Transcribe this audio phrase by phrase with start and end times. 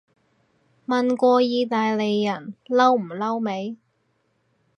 [0.87, 3.77] 問過意大利人嬲唔嬲未